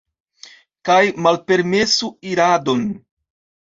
Kaj 0.89 0.97
malpermesu 1.27 2.13
iradon. 2.35 2.87